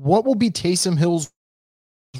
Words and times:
What 0.00 0.24
will 0.24 0.36
be 0.36 0.48
Taysom 0.48 0.96
Hill's 0.96 1.28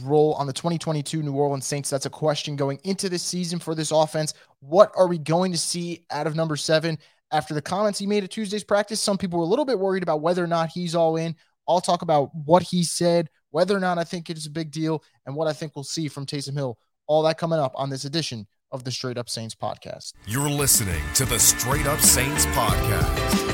role 0.02 0.34
on 0.34 0.48
the 0.48 0.52
2022 0.52 1.23
New 1.23 1.32
Orleans 1.32 1.65
Saints? 1.65 1.88
That's 1.88 2.06
a 2.06 2.10
question 2.10 2.56
going 2.56 2.80
into 2.82 3.08
this 3.08 3.22
season 3.22 3.60
for 3.60 3.76
this 3.76 3.92
offense. 3.92 4.34
What 4.58 4.90
are 4.96 5.06
we 5.06 5.16
going 5.16 5.52
to 5.52 5.58
see 5.58 6.04
out 6.10 6.26
of 6.26 6.34
number 6.34 6.56
seven? 6.56 6.99
After 7.30 7.54
the 7.54 7.62
comments 7.62 8.00
he 8.00 8.06
made 8.06 8.25
at 8.25 8.32
Tuesday's 8.32 8.64
practice, 8.64 9.00
some 9.00 9.16
people 9.16 9.38
were 9.38 9.45
a 9.45 9.48
little 9.48 9.64
bit 9.64 9.79
worried 9.79 10.02
about 10.02 10.22
whether 10.22 10.43
or 10.43 10.48
not 10.48 10.70
he's 10.70 10.96
all 10.96 11.16
in. 11.16 11.36
I'll 11.68 11.80
talk 11.80 12.02
about 12.02 12.34
what 12.34 12.64
he 12.64 12.82
said, 12.82 13.30
whether 13.50 13.77
or 13.77 13.81
not 13.81 13.97
I 13.97 14.03
think 14.03 14.29
it's 14.29 14.47
a 14.47 14.51
big 14.51 14.73
deal, 14.73 15.05
and 15.25 15.37
what 15.37 15.47
I 15.47 15.53
think 15.53 15.77
we'll 15.77 15.85
see 15.85 16.09
from 16.09 16.27
Taysom 16.27 16.55
Hill. 16.55 16.79
All 17.07 17.23
that 17.23 17.39
coming 17.39 17.61
up 17.61 17.75
on 17.77 17.91
this 17.91 18.05
edition 18.05 18.49
of 18.73 18.83
the 18.83 18.91
Straight 18.91 19.19
Up 19.19 19.29
Saints 19.31 19.55
podcast. 19.55 20.15
You're 20.27 20.51
listening 20.51 21.01
to 21.15 21.25
the 21.25 21.39
Straight 21.39 21.87
Up 21.87 22.01
Saints 22.01 22.45
podcast. 22.47 23.48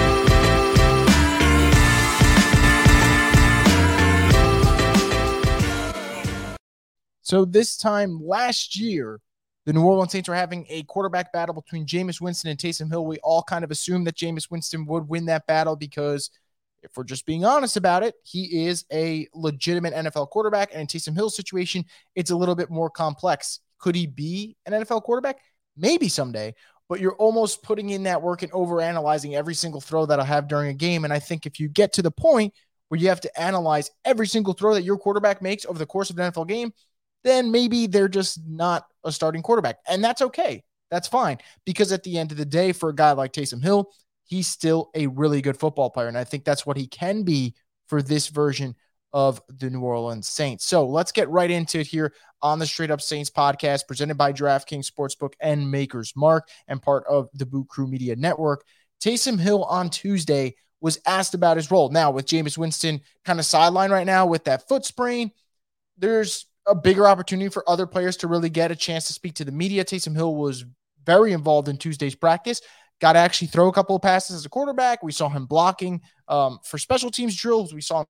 So 7.35 7.45
this 7.45 7.77
time 7.77 8.25
last 8.25 8.79
year, 8.79 9.21
the 9.67 9.73
New 9.73 9.83
Orleans 9.83 10.13
Saints 10.13 10.29
were 10.29 10.37
having 10.37 10.67
a 10.69 10.85
quarterback 10.85 11.33
battle 11.33 11.53
between 11.53 11.85
Jameis 11.85 12.21
Winston 12.21 12.49
and 12.49 12.57
Taysom 12.57 12.89
Hill. 12.89 13.05
We 13.07 13.19
all 13.25 13.43
kind 13.43 13.65
of 13.65 13.73
assumed 13.73 14.07
that 14.07 14.15
Jameis 14.15 14.53
Winston 14.53 14.87
would 14.87 15.09
win 15.09 15.25
that 15.25 15.45
battle 15.49 15.75
because 15.75 16.31
if 16.85 16.93
we're 16.97 17.03
just 17.03 17.27
being 17.27 17.45
honest 17.45 17.77
about 17.77 18.05
it, 18.05 18.15
he 18.23 18.69
is 18.69 18.85
a 18.93 19.27
legitimate 19.35 19.95
NFL 19.95 20.31
quarterback. 20.31 20.71
And 20.71 20.83
in 20.83 20.87
Taysom 20.87 21.17
Hill's 21.17 21.35
situation, 21.35 21.85
it's 22.15 22.31
a 22.31 22.37
little 22.37 22.55
bit 22.55 22.71
more 22.71 22.89
complex. 22.89 23.59
Could 23.81 23.97
he 23.97 24.07
be 24.07 24.57
an 24.65 24.73
NFL 24.73 25.03
quarterback? 25.03 25.41
Maybe 25.77 26.09
someday, 26.09 26.55
but 26.89 27.01
you're 27.01 27.17
almost 27.17 27.65
putting 27.65 27.91
in 27.91 28.05
that 28.05 28.23
work 28.23 28.45
and 28.45 28.53
over 28.53 28.81
analyzing 28.81 29.35
every 29.35 29.55
single 29.55 29.81
throw 29.81 30.07
that 30.07 30.21
I'll 30.21 30.25
have 30.25 30.47
during 30.47 30.71
a 30.71 30.75
game. 30.75 31.03
And 31.03 31.13
I 31.13 31.19
think 31.19 31.47
if 31.47 31.59
you 31.59 31.67
get 31.67 31.95
to 31.95 32.03
the 32.03 32.13
point 32.13 32.55
where 32.91 33.01
you 33.01 33.09
have 33.09 33.23
to 33.23 33.41
analyze 33.41 33.91
every 34.05 34.29
single 34.29 34.53
throw 34.53 34.75
that 34.75 34.85
your 34.85 34.99
quarterback 34.99 35.43
makes 35.43 35.67
over 35.67 35.81
the 35.81 35.87
course 35.87 36.11
of 36.11 36.19
an 36.21 36.31
NFL 36.31 36.47
game, 36.47 36.73
then 37.25 37.51
maybe 37.51 37.87
they're 37.87 38.09
just 38.09 38.41
not 38.47 38.87
a 39.03 39.11
starting 39.11 39.43
quarterback. 39.43 39.79
And 39.89 40.05
that's 40.05 40.23
okay. 40.23 40.63
That's 40.91 41.09
fine. 41.09 41.39
Because 41.65 41.91
at 41.91 42.05
the 42.05 42.19
end 42.19 42.31
of 42.31 42.39
the 42.39 42.45
day, 42.45 42.73
for 42.73 42.91
a 42.91 42.95
guy 42.95 43.13
like 43.13 43.33
Taysom 43.33 43.63
Hill, 43.63 43.91
he's 44.25 44.47
still 44.47 44.91
a 44.95 45.07
really 45.09 45.43
good 45.43 45.59
football 45.59 45.91
player. 45.91 46.09
And 46.09 46.19
I 46.19 46.25
think 46.25 46.45
that's 46.45 46.65
what 46.65 46.77
he 46.77 46.87
can 46.87 47.23
be 47.23 47.55
for 47.89 48.03
this 48.03 48.29
version 48.29 48.77
of 49.13 49.41
the 49.49 49.71
New 49.71 49.81
Orleans 49.81 50.27
Saints. 50.27 50.67
So 50.67 50.87
let's 50.87 51.13
get 51.13 51.29
right 51.31 51.51
into 51.51 51.79
it 51.79 51.87
here 51.87 52.13
on 52.43 52.59
the 52.59 52.67
Straight 52.67 52.91
Up 52.91 53.01
Saints 53.01 53.31
podcast, 53.31 53.87
presented 53.87 54.17
by 54.17 54.33
DraftKings 54.33 54.91
Sportsbook 54.91 55.35
and 55.41 55.71
Maker's 55.71 56.15
Mark, 56.17 56.49
and 56.67 56.83
part 56.83 57.05
of 57.09 57.29
the 57.33 57.47
Boot 57.47 57.69
Crew 57.69 57.87
Media 57.87 58.17
Network. 58.17 58.65
Taysom 59.01 59.39
Hill 59.39 59.65
on 59.65 59.89
Tuesday 59.89 60.57
was 60.81 60.99
asked 61.07 61.35
about 61.35 61.57
his 61.57 61.71
role. 61.71 61.91
Now, 61.91 62.11
with 62.11 62.27
Jameis 62.27 62.59
Winston 62.59 63.01
kind 63.25 63.39
of 63.39 63.47
sidelined 63.47 63.91
right 63.91 64.07
now 64.07 64.27
with 64.27 64.45
that 64.45 64.69
foot 64.69 64.85
sprain, 64.85 65.31
there's 65.97 66.47
a 66.67 66.75
bigger 66.75 67.07
opportunity 67.07 67.49
for 67.49 67.69
other 67.69 67.87
players 67.87 68.17
to 68.19 68.27
really 68.27 68.49
get 68.49 68.71
a 68.71 68.77
chance 68.77 69.07
to 69.07 69.13
speak 69.13 69.35
to 69.35 69.45
the 69.45 69.53
media. 69.53 69.85
Taysom 69.85 70.15
Hill 70.15 70.35
was 70.35 70.65
very 71.05 71.33
involved 71.33 71.69
in 71.69 71.77
Tuesday's 71.77 72.15
practice. 72.15 72.61
Got 73.01 73.15
to 73.15 73.19
actually 73.19 73.49
throw 73.49 73.69
a 73.69 73.73
couple 73.73 73.97
of 73.97 74.03
passes 74.03 74.37
as 74.37 74.47
a 74.47 74.49
quarterback. 74.49 75.03
We 75.03 75.13
saw 75.13 75.29
him 75.29 75.47
blocking 75.47 76.01
um, 76.29 76.59
for 76.65 76.79
special 76.79 77.11
teams 77.11 77.37
drills. 77.37 77.75
We 77.75 77.81
saw 77.81 78.01
him 78.01 78.07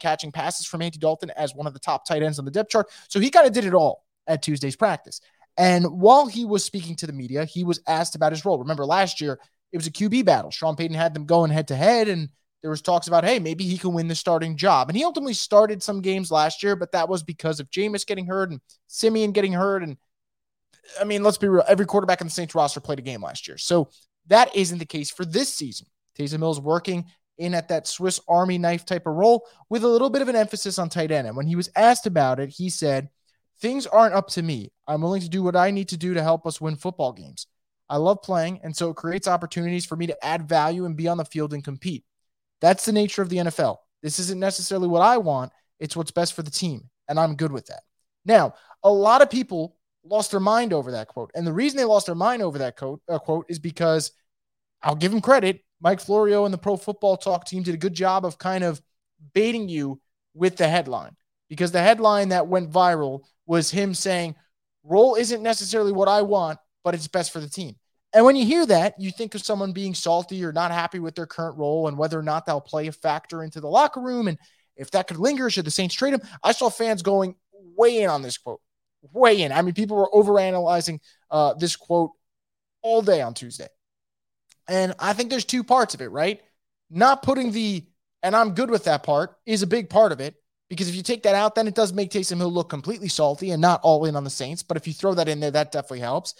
catching 0.00 0.30
passes 0.30 0.66
from 0.66 0.82
Andy 0.82 0.98
Dalton 0.98 1.30
as 1.30 1.54
one 1.54 1.66
of 1.66 1.72
the 1.72 1.78
top 1.80 2.06
tight 2.06 2.22
ends 2.22 2.38
on 2.38 2.44
the 2.44 2.50
depth 2.50 2.70
chart. 2.70 2.90
So 3.08 3.18
he 3.18 3.30
kind 3.30 3.46
of 3.46 3.52
did 3.52 3.64
it 3.64 3.74
all 3.74 4.04
at 4.26 4.42
Tuesday's 4.42 4.76
practice. 4.76 5.20
And 5.56 5.86
while 6.00 6.26
he 6.26 6.44
was 6.44 6.64
speaking 6.64 6.96
to 6.96 7.06
the 7.06 7.12
media, 7.12 7.44
he 7.44 7.64
was 7.64 7.80
asked 7.86 8.14
about 8.14 8.32
his 8.32 8.44
role. 8.44 8.58
Remember 8.58 8.84
last 8.84 9.20
year, 9.20 9.38
it 9.72 9.76
was 9.76 9.86
a 9.86 9.92
QB 9.92 10.24
battle. 10.24 10.50
Sean 10.50 10.76
Payton 10.76 10.96
had 10.96 11.14
them 11.14 11.26
going 11.26 11.50
head 11.50 11.68
to 11.68 11.76
head, 11.76 12.08
and 12.08 12.28
there 12.64 12.70
was 12.70 12.80
talks 12.80 13.08
about, 13.08 13.24
hey, 13.24 13.38
maybe 13.38 13.64
he 13.64 13.76
can 13.76 13.92
win 13.92 14.08
the 14.08 14.14
starting 14.14 14.56
job. 14.56 14.88
And 14.88 14.96
he 14.96 15.04
ultimately 15.04 15.34
started 15.34 15.82
some 15.82 16.00
games 16.00 16.30
last 16.30 16.62
year, 16.62 16.74
but 16.76 16.92
that 16.92 17.10
was 17.10 17.22
because 17.22 17.60
of 17.60 17.68
Jameis 17.68 18.06
getting 18.06 18.26
hurt 18.26 18.50
and 18.50 18.58
Siemian 18.86 19.32
getting 19.32 19.52
hurt. 19.52 19.82
And 19.82 19.98
I 20.98 21.04
mean, 21.04 21.22
let's 21.22 21.36
be 21.36 21.46
real, 21.46 21.62
every 21.68 21.84
quarterback 21.84 22.22
in 22.22 22.26
the 22.26 22.32
Saints 22.32 22.54
roster 22.54 22.80
played 22.80 22.98
a 22.98 23.02
game 23.02 23.22
last 23.22 23.46
year. 23.46 23.58
So 23.58 23.90
that 24.28 24.56
isn't 24.56 24.78
the 24.78 24.86
case 24.86 25.10
for 25.10 25.26
this 25.26 25.52
season. 25.52 25.88
Taysom 26.18 26.38
Hill's 26.38 26.58
working 26.58 27.04
in 27.36 27.52
at 27.52 27.68
that 27.68 27.86
Swiss 27.86 28.18
Army 28.28 28.56
knife 28.56 28.86
type 28.86 29.06
of 29.06 29.12
role 29.12 29.46
with 29.68 29.84
a 29.84 29.88
little 29.88 30.08
bit 30.08 30.22
of 30.22 30.28
an 30.28 30.36
emphasis 30.36 30.78
on 30.78 30.88
tight 30.88 31.10
end. 31.10 31.26
And 31.26 31.36
when 31.36 31.46
he 31.46 31.56
was 31.56 31.68
asked 31.76 32.06
about 32.06 32.40
it, 32.40 32.48
he 32.48 32.70
said, 32.70 33.10
Things 33.60 33.86
aren't 33.86 34.14
up 34.14 34.28
to 34.28 34.42
me. 34.42 34.72
I'm 34.88 35.02
willing 35.02 35.20
to 35.20 35.28
do 35.28 35.42
what 35.42 35.54
I 35.54 35.70
need 35.70 35.90
to 35.90 35.98
do 35.98 36.14
to 36.14 36.22
help 36.22 36.46
us 36.46 36.62
win 36.62 36.76
football 36.76 37.12
games. 37.12 37.46
I 37.90 37.98
love 37.98 38.22
playing, 38.22 38.60
and 38.62 38.74
so 38.74 38.88
it 38.88 38.96
creates 38.96 39.28
opportunities 39.28 39.84
for 39.84 39.96
me 39.96 40.06
to 40.06 40.24
add 40.24 40.48
value 40.48 40.86
and 40.86 40.96
be 40.96 41.08
on 41.08 41.18
the 41.18 41.26
field 41.26 41.52
and 41.52 41.62
compete. 41.62 42.04
That's 42.64 42.86
the 42.86 42.92
nature 42.92 43.20
of 43.20 43.28
the 43.28 43.36
NFL. 43.36 43.76
This 44.02 44.18
isn't 44.18 44.40
necessarily 44.40 44.88
what 44.88 45.02
I 45.02 45.18
want, 45.18 45.52
it's 45.78 45.94
what's 45.94 46.10
best 46.10 46.32
for 46.32 46.40
the 46.40 46.50
team. 46.50 46.88
And 47.08 47.20
I'm 47.20 47.36
good 47.36 47.52
with 47.52 47.66
that. 47.66 47.82
Now, 48.24 48.54
a 48.82 48.90
lot 48.90 49.20
of 49.20 49.28
people 49.28 49.76
lost 50.02 50.30
their 50.30 50.40
mind 50.40 50.72
over 50.72 50.92
that 50.92 51.08
quote. 51.08 51.30
And 51.34 51.46
the 51.46 51.52
reason 51.52 51.76
they 51.76 51.84
lost 51.84 52.06
their 52.06 52.14
mind 52.14 52.40
over 52.40 52.56
that 52.56 52.78
quote, 52.78 53.02
uh, 53.06 53.18
quote 53.18 53.44
is 53.50 53.58
because 53.58 54.12
I'll 54.82 54.94
give 54.94 55.12
him 55.12 55.20
credit. 55.20 55.62
Mike 55.82 56.00
Florio 56.00 56.46
and 56.46 56.54
the 56.54 56.58
Pro 56.58 56.78
Football 56.78 57.18
Talk 57.18 57.44
team 57.44 57.64
did 57.64 57.74
a 57.74 57.78
good 57.78 57.92
job 57.92 58.24
of 58.24 58.38
kind 58.38 58.64
of 58.64 58.80
baiting 59.34 59.68
you 59.68 60.00
with 60.32 60.56
the 60.56 60.66
headline 60.66 61.16
because 61.50 61.70
the 61.70 61.82
headline 61.82 62.30
that 62.30 62.46
went 62.46 62.72
viral 62.72 63.24
was 63.44 63.70
him 63.70 63.92
saying, 63.92 64.36
Role 64.84 65.16
isn't 65.16 65.42
necessarily 65.42 65.92
what 65.92 66.08
I 66.08 66.22
want, 66.22 66.58
but 66.82 66.94
it's 66.94 67.08
best 67.08 67.30
for 67.30 67.40
the 67.40 67.48
team. 67.50 67.76
And 68.14 68.24
when 68.24 68.36
you 68.36 68.46
hear 68.46 68.64
that, 68.66 68.94
you 68.98 69.10
think 69.10 69.34
of 69.34 69.42
someone 69.42 69.72
being 69.72 69.92
salty 69.92 70.44
or 70.44 70.52
not 70.52 70.70
happy 70.70 71.00
with 71.00 71.16
their 71.16 71.26
current 71.26 71.58
role 71.58 71.88
and 71.88 71.98
whether 71.98 72.18
or 72.18 72.22
not 72.22 72.46
they'll 72.46 72.60
play 72.60 72.86
a 72.86 72.92
factor 72.92 73.42
into 73.42 73.60
the 73.60 73.68
locker 73.68 74.00
room. 74.00 74.28
And 74.28 74.38
if 74.76 74.92
that 74.92 75.08
could 75.08 75.18
linger, 75.18 75.50
should 75.50 75.64
the 75.64 75.70
Saints 75.72 75.96
trade 75.96 76.14
him? 76.14 76.22
I 76.42 76.52
saw 76.52 76.70
fans 76.70 77.02
going 77.02 77.34
way 77.76 78.02
in 78.02 78.08
on 78.08 78.22
this 78.22 78.38
quote, 78.38 78.60
way 79.12 79.42
in. 79.42 79.50
I 79.50 79.62
mean, 79.62 79.74
people 79.74 79.96
were 79.96 80.10
overanalyzing 80.10 81.00
uh, 81.30 81.54
this 81.54 81.74
quote 81.74 82.12
all 82.82 83.02
day 83.02 83.20
on 83.20 83.34
Tuesday. 83.34 83.68
And 84.68 84.94
I 84.98 85.12
think 85.12 85.30
there's 85.30 85.44
two 85.44 85.64
parts 85.64 85.94
of 85.94 86.00
it, 86.00 86.08
right? 86.08 86.40
Not 86.90 87.22
putting 87.22 87.50
the, 87.50 87.84
and 88.22 88.36
I'm 88.36 88.54
good 88.54 88.70
with 88.70 88.84
that 88.84 89.02
part, 89.02 89.36
is 89.44 89.62
a 89.62 89.66
big 89.66 89.90
part 89.90 90.12
of 90.12 90.20
it. 90.20 90.36
Because 90.70 90.88
if 90.88 90.94
you 90.94 91.02
take 91.02 91.24
that 91.24 91.34
out, 91.34 91.54
then 91.54 91.68
it 91.68 91.74
does 91.74 91.92
make 91.92 92.10
Taysom 92.10 92.38
Hill 92.38 92.50
look 92.50 92.70
completely 92.70 93.08
salty 93.08 93.50
and 93.50 93.60
not 93.60 93.80
all 93.82 94.06
in 94.06 94.16
on 94.16 94.24
the 94.24 94.30
Saints. 94.30 94.62
But 94.62 94.78
if 94.78 94.86
you 94.86 94.94
throw 94.94 95.12
that 95.14 95.28
in 95.28 95.38
there, 95.38 95.50
that 95.50 95.72
definitely 95.72 96.00
helps. 96.00 96.34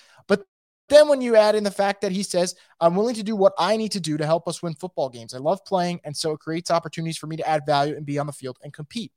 Then 0.94 1.08
when 1.08 1.20
you 1.20 1.34
add 1.34 1.56
in 1.56 1.64
the 1.64 1.72
fact 1.72 2.02
that 2.02 2.12
he 2.12 2.22
says, 2.22 2.54
I'm 2.80 2.94
willing 2.94 3.16
to 3.16 3.24
do 3.24 3.34
what 3.34 3.52
I 3.58 3.76
need 3.76 3.90
to 3.92 4.00
do 4.00 4.16
to 4.16 4.24
help 4.24 4.46
us 4.46 4.62
win 4.62 4.74
football 4.74 5.08
games. 5.08 5.34
I 5.34 5.38
love 5.38 5.64
playing, 5.64 6.00
and 6.04 6.16
so 6.16 6.30
it 6.30 6.38
creates 6.38 6.70
opportunities 6.70 7.18
for 7.18 7.26
me 7.26 7.36
to 7.36 7.48
add 7.48 7.66
value 7.66 7.96
and 7.96 8.06
be 8.06 8.16
on 8.16 8.28
the 8.28 8.32
field 8.32 8.58
and 8.62 8.72
compete. 8.72 9.10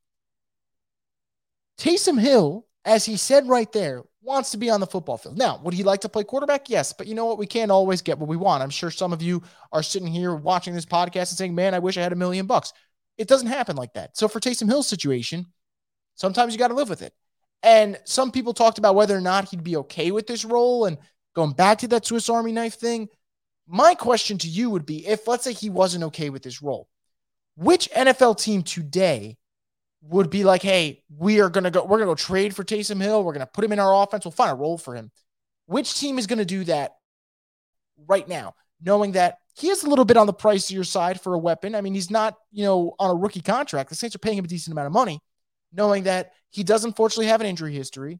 Taysom 1.77 2.19
Hill, 2.19 2.65
as 2.83 3.05
he 3.05 3.15
said 3.15 3.47
right 3.47 3.71
there, 3.71 4.01
wants 4.23 4.49
to 4.51 4.57
be 4.57 4.71
on 4.71 4.79
the 4.79 4.87
football 4.87 5.19
field. 5.19 5.37
Now, 5.37 5.61
would 5.63 5.75
he 5.75 5.83
like 5.83 6.01
to 6.01 6.09
play 6.09 6.23
quarterback? 6.23 6.67
Yes, 6.67 6.93
but 6.93 7.05
you 7.05 7.13
know 7.13 7.27
what? 7.27 7.37
We 7.37 7.45
can't 7.45 7.69
always 7.69 8.01
get 8.01 8.17
what 8.17 8.27
we 8.27 8.37
want. 8.37 8.63
I'm 8.63 8.71
sure 8.71 8.89
some 8.89 9.13
of 9.13 9.21
you 9.21 9.43
are 9.71 9.83
sitting 9.83 10.07
here 10.07 10.33
watching 10.33 10.73
this 10.73 10.83
podcast 10.83 11.29
and 11.29 11.37
saying, 11.37 11.53
man, 11.53 11.75
I 11.75 11.79
wish 11.79 11.95
I 11.95 12.01
had 12.01 12.11
a 12.11 12.15
million 12.15 12.47
bucks. 12.47 12.73
It 13.19 13.27
doesn't 13.27 13.49
happen 13.49 13.75
like 13.75 13.93
that. 13.93 14.17
So 14.17 14.27
for 14.27 14.39
Taysom 14.39 14.67
Hill's 14.67 14.87
situation, 14.87 15.45
sometimes 16.15 16.53
you 16.53 16.57
got 16.59 16.69
to 16.69 16.73
live 16.73 16.89
with 16.89 17.03
it. 17.03 17.13
And 17.61 17.99
some 18.03 18.31
people 18.31 18.55
talked 18.55 18.79
about 18.79 18.95
whether 18.95 19.15
or 19.15 19.21
not 19.21 19.49
he'd 19.49 19.63
be 19.63 19.77
okay 19.77 20.09
with 20.09 20.25
this 20.25 20.43
role. 20.43 20.85
And 20.85 20.97
going 21.37 21.51
back 21.51 21.77
to 21.77 21.87
that 21.87 22.03
Swiss 22.03 22.29
Army 22.29 22.51
knife 22.51 22.73
thing, 22.73 23.07
my 23.67 23.93
question 23.93 24.39
to 24.39 24.47
you 24.47 24.71
would 24.71 24.87
be 24.87 25.05
if, 25.05 25.27
let's 25.27 25.43
say, 25.43 25.53
he 25.53 25.69
wasn't 25.69 26.05
okay 26.05 26.31
with 26.31 26.43
his 26.43 26.63
role, 26.63 26.87
which 27.55 27.91
NFL 27.91 28.41
team 28.41 28.63
today 28.63 29.37
would 30.01 30.31
be 30.31 30.43
like, 30.43 30.63
hey, 30.63 31.03
we 31.15 31.39
are 31.39 31.51
to 31.51 31.69
go, 31.69 31.85
we're 31.85 31.99
to 31.99 32.05
go 32.05 32.15
trade 32.15 32.55
for 32.55 32.63
Taysom 32.63 32.99
Hill. 32.99 33.23
We're 33.23 33.33
to 33.45 33.45
put 33.45 33.63
him 33.63 33.71
in 33.71 33.77
our 33.77 34.03
offense. 34.03 34.25
We'll 34.25 34.31
find 34.31 34.51
a 34.51 34.55
role 34.55 34.79
for 34.79 34.95
him. 34.95 35.11
Which 35.67 35.93
team 35.93 36.17
is 36.17 36.25
to 36.39 36.45
do 36.45 36.63
that 36.63 36.93
right 38.07 38.27
now, 38.27 38.55
knowing 38.81 39.11
that 39.11 39.37
he 39.53 39.69
is 39.69 39.83
a 39.83 39.89
little 39.89 40.05
bit 40.05 40.17
on 40.17 40.25
the 40.25 40.33
pricier 40.33 40.85
side 40.85 41.21
for 41.21 41.35
a 41.35 41.39
weapon? 41.39 41.75
I 41.75 41.81
mean, 41.81 41.93
he's 41.93 42.09
not, 42.09 42.35
you 42.51 42.63
know, 42.63 42.95
on 42.97 43.11
a 43.11 43.15
rookie 43.15 43.41
contract. 43.41 43.89
The 43.89 43.95
Saints 43.95 44.15
are 44.15 44.19
paying 44.19 44.39
him 44.39 44.45
a 44.45 44.47
decent 44.47 44.71
amount 44.71 44.87
of 44.87 44.93
money, 44.93 45.19
knowing 45.71 46.03
that 46.05 46.31
he 46.49 46.63
does 46.63 46.83
unfortunately 46.83 47.27
have 47.27 47.41
an 47.41 47.47
injury 47.47 47.73
history, 47.73 48.19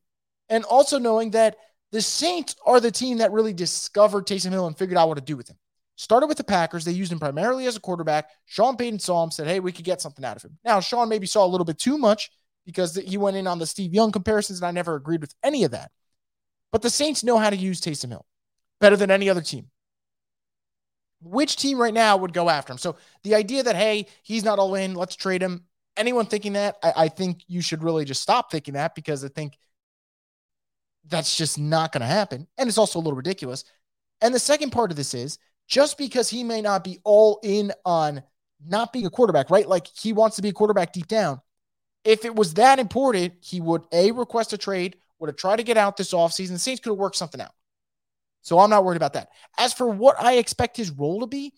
and 0.49 0.63
also 0.65 0.99
knowing 0.99 1.31
that 1.31 1.55
the 1.91 2.01
Saints 2.01 2.55
are 2.65 2.79
the 2.79 2.91
team 2.91 3.19
that 3.19 3.31
really 3.31 3.53
discovered 3.53 4.25
Taysom 4.25 4.51
Hill 4.51 4.67
and 4.67 4.77
figured 4.77 4.97
out 4.97 5.07
what 5.07 5.15
to 5.15 5.21
do 5.21 5.37
with 5.37 5.49
him. 5.49 5.57
Started 5.95 6.27
with 6.27 6.37
the 6.37 6.43
Packers. 6.43 6.85
They 6.85 6.91
used 6.91 7.11
him 7.11 7.19
primarily 7.19 7.65
as 7.65 7.75
a 7.75 7.79
quarterback. 7.79 8.29
Sean 8.45 8.77
Payton 8.77 8.99
saw 8.99 9.23
him, 9.23 9.31
said, 9.31 9.47
hey, 9.47 9.59
we 9.59 9.71
could 9.71 9.85
get 9.85 10.01
something 10.01 10.23
out 10.23 10.35
of 10.37 10.43
him. 10.43 10.57
Now, 10.63 10.79
Sean 10.79 11.09
maybe 11.09 11.25
saw 11.25 11.45
a 11.45 11.47
little 11.47 11.65
bit 11.65 11.79
too 11.79 11.97
much 11.97 12.29
because 12.65 12.95
he 12.95 13.17
went 13.17 13.37
in 13.37 13.47
on 13.47 13.57
the 13.57 13.65
Steve 13.65 13.93
Young 13.93 14.11
comparisons, 14.11 14.59
and 14.59 14.67
I 14.67 14.71
never 14.71 14.95
agreed 14.95 15.21
with 15.21 15.33
any 15.43 15.63
of 15.63 15.71
that. 15.71 15.91
But 16.71 16.81
the 16.81 16.89
Saints 16.89 17.23
know 17.23 17.37
how 17.37 17.49
to 17.49 17.55
use 17.55 17.81
Taysom 17.81 18.09
Hill 18.09 18.25
better 18.79 18.95
than 18.95 19.09
any 19.09 19.29
other 19.29 19.41
team. 19.41 19.69
Which 21.21 21.55
team 21.55 21.79
right 21.79 21.93
now 21.93 22.17
would 22.17 22.33
go 22.33 22.49
after 22.49 22.73
him? 22.73 22.77
So 22.77 22.97
the 23.23 23.33
idea 23.33 23.63
that, 23.63 23.75
hey, 23.75 24.05
he's 24.21 24.43
not 24.43 24.59
all 24.59 24.75
in, 24.75 24.93
let's 24.93 25.15
trade 25.15 25.41
him. 25.41 25.63
Anyone 25.95 26.27
thinking 26.27 26.53
that, 26.53 26.75
I, 26.83 26.93
I 26.95 27.07
think 27.07 27.41
you 27.47 27.61
should 27.61 27.81
really 27.81 28.05
just 28.05 28.21
stop 28.21 28.51
thinking 28.51 28.75
that 28.75 28.93
because 28.93 29.25
I 29.25 29.29
think 29.29 29.57
that's 31.07 31.35
just 31.35 31.59
not 31.59 31.91
going 31.91 32.01
to 32.01 32.07
happen. 32.07 32.47
And 32.57 32.67
it's 32.67 32.77
also 32.77 32.99
a 32.99 33.01
little 33.01 33.17
ridiculous. 33.17 33.63
And 34.21 34.33
the 34.33 34.39
second 34.39 34.71
part 34.71 34.91
of 34.91 34.97
this 34.97 35.13
is 35.13 35.39
just 35.67 35.97
because 35.97 36.29
he 36.29 36.43
may 36.43 36.61
not 36.61 36.83
be 36.83 36.99
all 37.03 37.39
in 37.43 37.71
on 37.85 38.23
not 38.65 38.91
being 38.91 39.05
a 39.05 39.09
quarterback, 39.09 39.49
right? 39.49 39.67
Like 39.67 39.87
he 39.87 40.13
wants 40.13 40.37
to 40.37 40.41
be 40.41 40.49
a 40.49 40.53
quarterback 40.53 40.93
deep 40.93 41.07
down, 41.07 41.41
if 42.07 42.23
it 42.23 42.33
was 42.33 42.53
that 42.53 42.79
important, 42.79 43.33
he 43.41 43.59
would 43.59 43.83
A, 43.91 44.11
request 44.11 44.53
a 44.53 44.57
trade, 44.57 44.95
would 45.19 45.27
have 45.27 45.35
tried 45.35 45.57
to 45.57 45.63
get 45.63 45.75
out 45.75 45.97
this 45.97 46.13
offseason. 46.13 46.51
The 46.51 46.59
Saints 46.59 46.79
could 46.79 46.91
have 46.91 46.97
worked 46.97 47.17
something 47.17 47.41
out. 47.41 47.51
So 48.43 48.59
I'm 48.59 48.69
not 48.69 48.85
worried 48.85 48.95
about 48.95 49.13
that. 49.13 49.27
As 49.59 49.73
for 49.73 49.89
what 49.89 50.15
I 50.17 50.37
expect 50.37 50.77
his 50.77 50.89
role 50.89 51.19
to 51.19 51.27
be, 51.27 51.53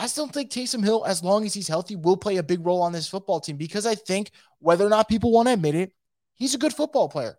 I 0.00 0.08
still 0.08 0.26
think 0.26 0.50
Taysom 0.50 0.82
Hill, 0.82 1.04
as 1.06 1.22
long 1.22 1.44
as 1.44 1.54
he's 1.54 1.68
healthy, 1.68 1.94
will 1.94 2.16
play 2.16 2.38
a 2.38 2.42
big 2.42 2.66
role 2.66 2.82
on 2.82 2.90
this 2.90 3.06
football 3.06 3.38
team 3.38 3.56
because 3.56 3.86
I 3.86 3.94
think, 3.94 4.32
whether 4.58 4.84
or 4.84 4.90
not 4.90 5.08
people 5.08 5.30
want 5.30 5.46
to 5.46 5.52
admit 5.52 5.76
it, 5.76 5.92
he's 6.34 6.54
a 6.56 6.58
good 6.58 6.72
football 6.72 7.08
player. 7.08 7.38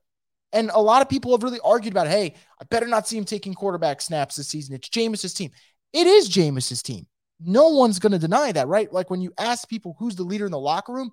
And 0.53 0.69
a 0.73 0.79
lot 0.79 1.01
of 1.01 1.09
people 1.09 1.31
have 1.31 1.44
really 1.44 1.59
argued 1.63 1.94
about, 1.94 2.07
hey, 2.07 2.35
I 2.61 2.65
better 2.69 2.88
not 2.88 3.07
see 3.07 3.17
him 3.17 3.25
taking 3.25 3.55
quarterback 3.55 4.01
snaps 4.01 4.35
this 4.35 4.47
season. 4.47 4.75
It's 4.75 4.88
Jameis's 4.88 5.33
team. 5.33 5.51
It 5.91 6.07
is 6.07 6.29
Jameis's 6.29 6.83
team. 6.83 7.07
No 7.44 7.69
one's 7.69 8.00
going 8.00 8.11
to 8.11 8.19
deny 8.19 8.51
that, 8.51 8.67
right? 8.67 8.91
Like 8.94 9.09
when 9.09 9.19
you 9.19 9.33
ask 9.38 9.67
people 9.67 9.95
who's 9.97 10.15
the 10.15 10.23
leader 10.23 10.45
in 10.45 10.51
the 10.51 10.59
locker 10.59 10.94
room, 10.94 11.11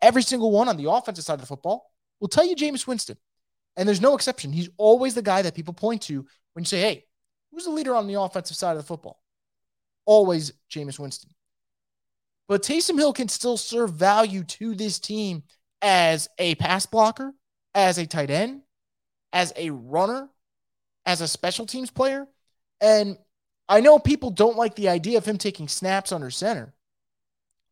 every 0.00 0.22
single 0.22 0.50
one 0.50 0.68
on 0.68 0.78
the 0.78 0.90
offensive 0.90 1.24
side 1.24 1.34
of 1.34 1.40
the 1.40 1.46
football 1.46 1.92
will 2.18 2.28
tell 2.28 2.46
you 2.46 2.56
Jameis 2.56 2.86
Winston. 2.86 3.16
And 3.76 3.86
there's 3.86 4.00
no 4.00 4.14
exception. 4.14 4.52
He's 4.52 4.70
always 4.76 5.14
the 5.14 5.22
guy 5.22 5.42
that 5.42 5.54
people 5.54 5.74
point 5.74 6.02
to 6.02 6.26
when 6.54 6.62
you 6.62 6.66
say, 6.66 6.80
hey, 6.80 7.04
who's 7.52 7.64
the 7.64 7.70
leader 7.70 7.94
on 7.94 8.06
the 8.06 8.20
offensive 8.20 8.56
side 8.56 8.72
of 8.72 8.78
the 8.78 8.82
football? 8.82 9.22
Always 10.06 10.52
Jameis 10.70 10.98
Winston. 10.98 11.30
But 12.48 12.62
Taysom 12.62 12.98
Hill 12.98 13.12
can 13.12 13.28
still 13.28 13.58
serve 13.58 13.92
value 13.92 14.42
to 14.42 14.74
this 14.74 14.98
team 14.98 15.42
as 15.82 16.28
a 16.38 16.54
pass 16.54 16.86
blocker, 16.86 17.34
as 17.74 17.98
a 17.98 18.06
tight 18.06 18.30
end, 18.30 18.62
as 19.32 19.52
a 19.56 19.70
runner, 19.70 20.28
as 21.06 21.20
a 21.20 21.28
special 21.28 21.66
teams 21.66 21.90
player. 21.90 22.26
And 22.80 23.18
I 23.68 23.80
know 23.80 23.98
people 23.98 24.30
don't 24.30 24.56
like 24.56 24.74
the 24.74 24.88
idea 24.88 25.18
of 25.18 25.26
him 25.26 25.38
taking 25.38 25.68
snaps 25.68 26.12
under 26.12 26.30
center, 26.30 26.74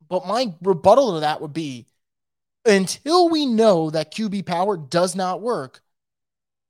but 0.08 0.26
my 0.26 0.54
rebuttal 0.62 1.14
to 1.14 1.20
that 1.20 1.40
would 1.40 1.52
be 1.52 1.86
until 2.64 3.28
we 3.28 3.46
know 3.46 3.90
that 3.90 4.12
QB 4.12 4.44
power 4.44 4.76
does 4.76 5.14
not 5.14 5.40
work, 5.40 5.80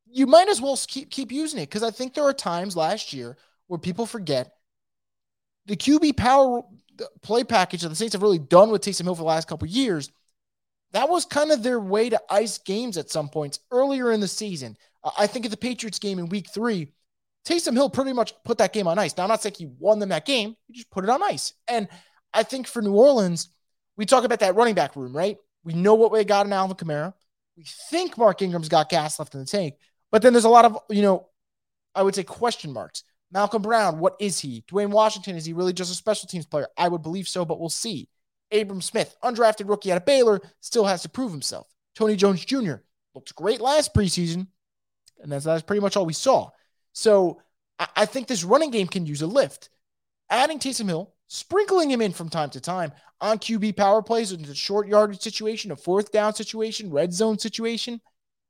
you 0.06 0.26
might 0.26 0.48
as 0.48 0.60
well 0.60 0.78
keep, 0.86 1.10
keep 1.10 1.32
using 1.32 1.60
it 1.60 1.68
because 1.68 1.82
I 1.82 1.90
think 1.90 2.14
there 2.14 2.24
are 2.24 2.32
times 2.32 2.76
last 2.76 3.12
year 3.12 3.36
where 3.66 3.78
people 3.78 4.06
forget 4.06 4.52
the 5.66 5.76
QB 5.76 6.16
power 6.16 6.62
play 7.22 7.44
package 7.44 7.82
that 7.82 7.88
the 7.88 7.96
Saints 7.96 8.14
have 8.14 8.22
really 8.22 8.38
done 8.38 8.70
with 8.70 8.82
Taysom 8.82 9.04
Hill 9.04 9.14
for 9.14 9.22
the 9.22 9.24
last 9.24 9.48
couple 9.48 9.66
years 9.68 10.10
that 10.92 11.08
was 11.08 11.24
kind 11.24 11.50
of 11.50 11.62
their 11.62 11.80
way 11.80 12.08
to 12.10 12.20
ice 12.30 12.58
games 12.58 12.96
at 12.96 13.10
some 13.10 13.28
points 13.28 13.60
earlier 13.70 14.12
in 14.12 14.20
the 14.20 14.28
season. 14.28 14.76
Uh, 15.02 15.10
I 15.18 15.26
think 15.26 15.44
of 15.44 15.50
the 15.50 15.56
Patriots 15.56 15.98
game 15.98 16.18
in 16.18 16.28
week 16.28 16.48
three, 16.52 16.92
Taysom 17.46 17.74
Hill 17.74 17.90
pretty 17.90 18.12
much 18.12 18.34
put 18.44 18.58
that 18.58 18.72
game 18.72 18.88
on 18.88 18.98
ice. 18.98 19.16
Now, 19.16 19.24
I'm 19.24 19.28
not 19.28 19.42
saying 19.42 19.54
he 19.58 19.70
won 19.78 19.98
them 19.98 20.08
that 20.08 20.26
game, 20.26 20.56
he 20.66 20.74
just 20.74 20.90
put 20.90 21.04
it 21.04 21.10
on 21.10 21.22
ice. 21.22 21.52
And 21.68 21.88
I 22.32 22.42
think 22.42 22.66
for 22.66 22.82
New 22.82 22.94
Orleans, 22.94 23.48
we 23.96 24.04
talk 24.04 24.24
about 24.24 24.40
that 24.40 24.56
running 24.56 24.74
back 24.74 24.96
room, 24.96 25.16
right? 25.16 25.38
We 25.64 25.74
know 25.74 25.94
what 25.94 26.12
we 26.12 26.22
got 26.24 26.46
in 26.46 26.52
Alvin 26.52 26.76
Kamara. 26.76 27.14
We 27.56 27.64
think 27.90 28.18
Mark 28.18 28.42
Ingram's 28.42 28.68
got 28.68 28.88
gas 28.88 29.18
left 29.18 29.34
in 29.34 29.40
the 29.40 29.46
tank, 29.46 29.74
but 30.10 30.22
then 30.22 30.32
there's 30.32 30.44
a 30.44 30.50
lot 30.50 30.64
of, 30.64 30.78
you 30.90 31.02
know, 31.02 31.28
I 31.94 32.02
would 32.02 32.14
say 32.14 32.22
question 32.22 32.72
marks. 32.72 33.04
Malcolm 33.32 33.62
Brown, 33.62 33.98
what 33.98 34.16
is 34.20 34.38
he? 34.38 34.62
Dwayne 34.68 34.90
Washington, 34.90 35.36
is 35.36 35.44
he 35.44 35.52
really 35.52 35.72
just 35.72 35.90
a 35.90 35.94
special 35.94 36.28
teams 36.28 36.46
player? 36.46 36.68
I 36.76 36.88
would 36.88 37.02
believe 37.02 37.26
so, 37.26 37.44
but 37.44 37.58
we'll 37.58 37.70
see. 37.70 38.08
Abram 38.52 38.80
Smith, 38.80 39.16
undrafted 39.22 39.68
rookie 39.68 39.92
out 39.92 39.98
of 39.98 40.06
Baylor, 40.06 40.40
still 40.60 40.84
has 40.84 41.02
to 41.02 41.08
prove 41.08 41.32
himself. 41.32 41.66
Tony 41.94 42.16
Jones 42.16 42.44
Jr. 42.44 42.76
looked 43.14 43.34
great 43.34 43.60
last 43.60 43.94
preseason, 43.94 44.46
and 45.20 45.32
that's, 45.32 45.44
that's 45.44 45.62
pretty 45.62 45.80
much 45.80 45.96
all 45.96 46.06
we 46.06 46.12
saw. 46.12 46.50
So 46.92 47.40
I, 47.78 47.88
I 47.96 48.06
think 48.06 48.26
this 48.26 48.44
running 48.44 48.70
game 48.70 48.86
can 48.86 49.06
use 49.06 49.22
a 49.22 49.26
lift. 49.26 49.70
Adding 50.30 50.58
Taysom 50.58 50.88
Hill, 50.88 51.12
sprinkling 51.28 51.90
him 51.90 52.00
in 52.00 52.12
from 52.12 52.28
time 52.28 52.50
to 52.50 52.60
time 52.60 52.92
on 53.20 53.38
QB 53.38 53.76
power 53.76 54.02
plays 54.02 54.32
into 54.32 54.54
short 54.54 54.88
yardage 54.88 55.20
situation, 55.20 55.70
a 55.70 55.76
fourth 55.76 56.12
down 56.12 56.34
situation, 56.34 56.90
red 56.90 57.12
zone 57.12 57.38
situation, 57.38 58.00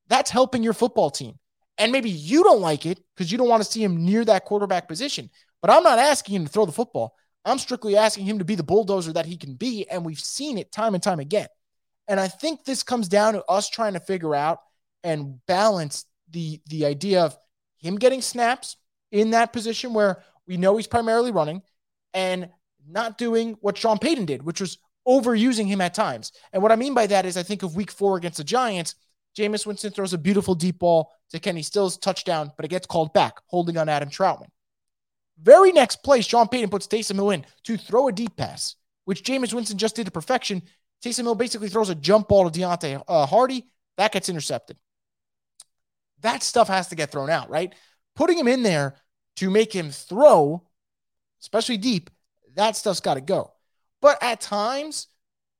that's 0.09 0.31
helping 0.31 0.63
your 0.63 0.73
football 0.73 1.11
team. 1.11 1.39
And 1.79 1.93
maybe 1.93 2.11
you 2.11 2.43
don't 2.43 2.61
like 2.61 2.87
it 2.87 3.01
because 3.15 3.31
you 3.31 3.39
don't 3.39 3.49
want 3.49 3.63
to 3.63 3.71
see 3.71 3.83
him 3.83 4.05
near 4.05 4.25
that 4.25 4.45
quarterback 4.45 4.89
position. 4.89 5.31
But 5.61 5.71
I'm 5.71 5.83
not 5.83 5.99
asking 5.99 6.37
him 6.37 6.47
to 6.47 6.53
throw 6.53 6.65
the 6.65 6.73
football. 6.73 7.15
I'm 7.47 7.59
strictly 7.59 7.97
asking 7.97 8.27
him 8.27 8.41
to 8.41 8.45
be 8.45 8.57
the 8.57 8.63
bulldozer 8.63 9.13
that 9.13 9.27
he 9.27 9.37
can 9.37 9.55
be. 9.55 9.89
And 9.89 10.05
we've 10.05 10.21
seen 10.21 10.59
it 10.59 10.73
time 10.73 10.95
and 10.95 11.03
time 11.03 11.21
again. 11.21 11.49
And 12.09 12.21
I 12.21 12.29
think 12.29 12.65
this 12.65 12.83
comes 12.83 13.09
down 13.09 13.35
to 13.35 13.45
us 13.45 13.69
trying 13.69 13.95
to 13.95 14.01
figure 14.01 14.35
out 14.35 14.59
and 15.03 15.39
balance 15.47 16.05
the, 16.31 16.61
the 16.67 16.85
idea 16.85 17.23
of 17.23 17.37
him 17.79 17.97
getting 17.97 18.21
snaps 18.21 18.77
in 19.13 19.31
that 19.31 19.53
position 19.53 19.95
where 19.95 20.23
we 20.47 20.57
know 20.57 20.77
he's 20.77 20.87
primarily 20.87 21.31
running 21.31 21.63
and 22.15 22.49
not 22.89 23.19
doing 23.19 23.57
what 23.61 23.79
Sean 23.79 23.99
Payton 23.99 24.27
did, 24.27 24.43
which 24.43 24.61
was 24.61 24.79
overusing 25.07 25.67
him 25.67 25.81
at 25.81 25.95
times. 25.95 26.33
And 26.53 26.63
what 26.63 26.73
I 26.73 26.77
mean 26.77 26.95
by 26.95 27.07
that 27.07 27.27
is 27.27 27.37
I 27.37 27.43
think 27.43 27.63
of 27.63 27.77
week 27.77 27.91
four 27.91 28.17
against 28.17 28.39
the 28.39 28.45
Giants, 28.45 28.97
Jameis 29.37 29.67
Winston 29.67 29.93
throws 29.93 30.13
a 30.13 30.19
beautiful 30.19 30.55
deep 30.55 30.79
ball 30.79 31.13
to 31.31 31.39
Kenny 31.39 31.63
Stills 31.63 31.99
touchdown, 31.99 32.53
but 32.57 32.65
it 32.65 32.69
gets 32.69 32.87
called 32.87 33.13
back, 33.13 33.35
holding 33.47 33.77
on 33.77 33.89
Adam 33.89 34.09
Trautman. 34.09 34.49
Very 35.41 35.73
next 35.73 36.03
play, 36.03 36.21
Sean 36.23 36.49
Payton 36.49 36.71
puts 36.71 36.87
Taysom 36.87 37.17
Hill 37.17 37.31
in 37.31 37.45
to 37.65 37.77
throw 37.77 38.09
a 38.09 38.13
deep 38.13 38.37
pass, 38.37 38.77
which 39.05 39.23
Jameis 39.23 39.53
Winston 39.53 39.79
just 39.79 39.97
did 39.97 40.07
to 40.07 40.11
perfection. 40.11 40.63
Taysom 41.05 41.25
Hill 41.25 41.35
basically 41.35 41.69
throws 41.69 41.91
a 41.91 41.95
jump 41.95 42.29
ball 42.29 42.49
to 42.49 42.59
Deonte 42.59 43.03
uh, 43.07 43.27
Harty. 43.27 43.67
That 43.99 44.13
gets 44.13 44.29
intercepted. 44.29 44.77
That 46.21 46.43
stuff 46.43 46.69
has 46.69 46.89
to 46.89 46.95
get 46.95 47.13
thrown 47.13 47.31
out, 47.31 47.51
right? 47.51 47.75
Putting 48.15 48.39
him 48.39 48.49
in 48.49 48.63
there 48.63 48.97
to 49.37 49.51
make 49.51 49.73
him 49.73 49.91
throw, 49.91 50.67
especially 51.43 51.77
deep, 51.77 52.11
that 52.55 52.77
stuff's 52.77 53.01
got 53.01 53.15
to 53.15 53.21
go. 53.21 53.53
But 54.01 54.23
at 54.23 54.41
times, 54.41 55.09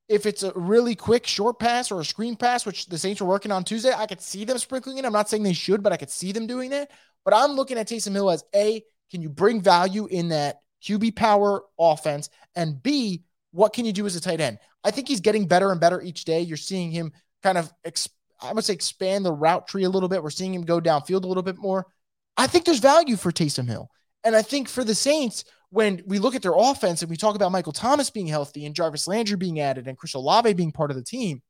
if 0.09 0.25
it's 0.25 0.43
a 0.43 0.51
really 0.55 0.95
quick 0.95 1.27
short 1.27 1.59
pass 1.59 1.91
or 1.91 1.99
a 1.99 2.05
screen 2.05 2.35
pass, 2.35 2.65
which 2.65 2.87
the 2.87 2.97
Saints 2.97 3.21
were 3.21 3.27
working 3.27 3.51
on 3.51 3.63
Tuesday, 3.63 3.93
I 3.95 4.07
could 4.07 4.21
see 4.21 4.45
them 4.45 4.57
sprinkling 4.57 4.97
it. 4.97 5.05
I'm 5.05 5.13
not 5.13 5.29
saying 5.29 5.43
they 5.43 5.53
should, 5.53 5.83
but 5.83 5.93
I 5.93 5.97
could 5.97 6.09
see 6.09 6.31
them 6.31 6.47
doing 6.47 6.71
that. 6.71 6.91
But 7.23 7.35
I'm 7.35 7.51
looking 7.51 7.77
at 7.77 7.87
Taysom 7.87 8.13
Hill 8.13 8.31
as 8.31 8.43
A, 8.55 8.83
can 9.11 9.21
you 9.21 9.29
bring 9.29 9.61
value 9.61 10.07
in 10.07 10.29
that 10.29 10.61
QB 10.83 11.15
power 11.15 11.63
offense? 11.79 12.29
And 12.55 12.81
B, 12.81 13.23
what 13.51 13.73
can 13.73 13.85
you 13.85 13.93
do 13.93 14.05
as 14.05 14.15
a 14.15 14.21
tight 14.21 14.41
end? 14.41 14.59
I 14.83 14.91
think 14.91 15.07
he's 15.07 15.21
getting 15.21 15.47
better 15.47 15.71
and 15.71 15.81
better 15.81 16.01
each 16.01 16.25
day. 16.25 16.41
You're 16.41 16.57
seeing 16.57 16.91
him 16.91 17.11
kind 17.43 17.57
of, 17.57 17.71
exp- 17.85 18.09
I 18.41 18.53
would 18.53 18.65
say, 18.65 18.73
expand 18.73 19.25
the 19.25 19.33
route 19.33 19.67
tree 19.67 19.83
a 19.83 19.89
little 19.89 20.09
bit. 20.09 20.21
We're 20.21 20.29
seeing 20.29 20.53
him 20.53 20.63
go 20.63 20.79
downfield 20.79 21.23
a 21.23 21.27
little 21.27 21.43
bit 21.43 21.57
more. 21.57 21.87
I 22.35 22.47
think 22.47 22.65
there's 22.65 22.79
value 22.79 23.15
for 23.15 23.31
Taysom 23.31 23.67
Hill. 23.67 23.89
And 24.23 24.35
I 24.35 24.41
think 24.41 24.69
for 24.69 24.83
the 24.83 24.95
Saints, 24.95 25.43
when 25.69 26.03
we 26.05 26.19
look 26.19 26.35
at 26.35 26.41
their 26.41 26.55
offense 26.55 27.01
and 27.01 27.09
we 27.09 27.17
talk 27.17 27.35
about 27.35 27.51
Michael 27.51 27.73
Thomas 27.73 28.09
being 28.09 28.27
healthy 28.27 28.65
and 28.65 28.75
Jarvis 28.75 29.07
Landry 29.07 29.37
being 29.37 29.59
added 29.59 29.87
and 29.87 29.97
Chris 29.97 30.13
Olave 30.13 30.53
being 30.53 30.71
part 30.71 30.91
of 30.91 30.97
the 30.97 31.03
team, 31.03 31.41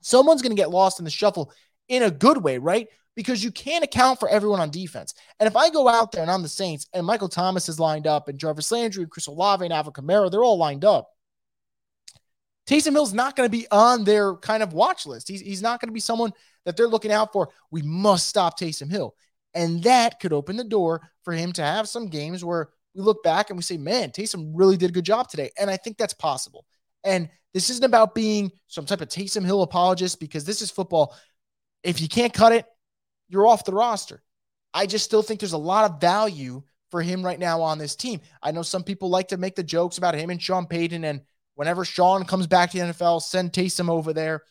someone's 0.00 0.42
going 0.42 0.54
to 0.54 0.60
get 0.60 0.70
lost 0.70 0.98
in 0.98 1.04
the 1.04 1.10
shuffle 1.10 1.52
in 1.88 2.02
a 2.02 2.10
good 2.10 2.38
way, 2.42 2.58
right? 2.58 2.88
because 3.16 3.42
you 3.42 3.50
can't 3.50 3.82
account 3.82 4.20
for 4.20 4.28
everyone 4.28 4.60
on 4.60 4.70
defense. 4.70 5.14
And 5.40 5.46
if 5.46 5.56
I 5.56 5.70
go 5.70 5.88
out 5.88 6.12
there 6.12 6.22
and 6.22 6.30
I'm 6.30 6.42
the 6.42 6.48
Saints 6.48 6.86
and 6.92 7.04
Michael 7.04 7.30
Thomas 7.30 7.68
is 7.68 7.80
lined 7.80 8.06
up 8.06 8.28
and 8.28 8.38
Jarvis 8.38 8.70
Landry 8.70 9.02
and 9.02 9.10
Chris 9.10 9.26
Olave 9.26 9.64
and 9.64 9.72
Alvin 9.72 9.94
Kamara, 9.94 10.30
they're 10.30 10.44
all 10.44 10.58
lined 10.58 10.84
up. 10.84 11.08
Taysom 12.68 12.92
Hill's 12.92 13.14
not 13.14 13.34
going 13.34 13.46
to 13.48 13.56
be 13.56 13.66
on 13.70 14.04
their 14.04 14.34
kind 14.36 14.62
of 14.62 14.72
watch 14.72 15.06
list. 15.06 15.28
He's, 15.28 15.40
he's 15.40 15.62
not 15.62 15.80
going 15.80 15.88
to 15.88 15.94
be 15.94 16.00
someone 16.00 16.32
that 16.64 16.76
they're 16.76 16.88
looking 16.88 17.12
out 17.12 17.32
for. 17.32 17.48
We 17.70 17.82
must 17.82 18.28
stop 18.28 18.58
Taysom 18.58 18.90
Hill. 18.90 19.14
And 19.54 19.82
that 19.84 20.20
could 20.20 20.32
open 20.32 20.56
the 20.56 20.64
door 20.64 21.00
for 21.22 21.32
him 21.32 21.52
to 21.52 21.62
have 21.62 21.88
some 21.88 22.08
games 22.08 22.44
where 22.44 22.68
we 22.94 23.02
look 23.02 23.22
back 23.22 23.48
and 23.48 23.56
we 23.56 23.62
say, 23.62 23.78
man, 23.78 24.10
Taysom 24.10 24.50
really 24.54 24.76
did 24.76 24.90
a 24.90 24.92
good 24.92 25.04
job 25.04 25.28
today. 25.28 25.50
And 25.58 25.70
I 25.70 25.76
think 25.76 25.96
that's 25.96 26.12
possible. 26.12 26.66
And 27.04 27.30
this 27.54 27.70
isn't 27.70 27.84
about 27.84 28.14
being 28.14 28.50
some 28.66 28.84
type 28.84 29.00
of 29.00 29.08
Taysom 29.08 29.44
Hill 29.44 29.62
apologist 29.62 30.20
because 30.20 30.44
this 30.44 30.60
is 30.60 30.70
football. 30.70 31.14
If 31.82 32.00
you 32.00 32.08
can't 32.08 32.32
cut 32.32 32.52
it, 32.52 32.66
you're 33.28 33.46
off 33.46 33.64
the 33.64 33.72
roster. 33.72 34.22
I 34.72 34.86
just 34.86 35.04
still 35.04 35.22
think 35.22 35.40
there's 35.40 35.52
a 35.52 35.58
lot 35.58 35.90
of 35.90 36.00
value 36.00 36.62
for 36.90 37.02
him 37.02 37.24
right 37.24 37.38
now 37.38 37.62
on 37.62 37.78
this 37.78 37.96
team. 37.96 38.20
I 38.42 38.52
know 38.52 38.62
some 38.62 38.84
people 38.84 39.08
like 39.08 39.28
to 39.28 39.36
make 39.36 39.56
the 39.56 39.62
jokes 39.62 39.98
about 39.98 40.14
him 40.14 40.30
and 40.30 40.40
Sean 40.40 40.66
Payton, 40.66 41.04
and 41.04 41.22
whenever 41.54 41.84
Sean 41.84 42.24
comes 42.24 42.46
back 42.46 42.70
to 42.70 42.78
the 42.78 42.84
NFL, 42.84 43.22
send 43.22 43.52
Taysom 43.52 43.88
over 43.88 44.12
there. 44.12 44.42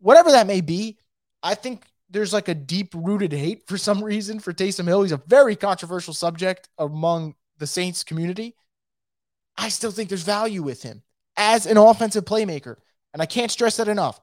Whatever 0.00 0.32
that 0.32 0.46
may 0.46 0.60
be, 0.60 0.98
I 1.42 1.54
think 1.54 1.86
there's 2.10 2.32
like 2.32 2.48
a 2.48 2.54
deep 2.54 2.94
rooted 2.94 3.32
hate 3.32 3.66
for 3.66 3.78
some 3.78 4.04
reason 4.04 4.38
for 4.38 4.52
Taysom 4.52 4.86
Hill. 4.86 5.02
He's 5.02 5.12
a 5.12 5.22
very 5.26 5.56
controversial 5.56 6.14
subject 6.14 6.68
among 6.78 7.34
the 7.58 7.66
Saints 7.66 8.04
community. 8.04 8.54
I 9.56 9.68
still 9.68 9.90
think 9.90 10.08
there's 10.08 10.22
value 10.22 10.62
with 10.62 10.82
him 10.82 11.02
as 11.36 11.66
an 11.66 11.76
offensive 11.76 12.24
playmaker. 12.24 12.76
And 13.12 13.22
I 13.22 13.26
can't 13.26 13.50
stress 13.50 13.76
that 13.76 13.88
enough. 13.88 14.20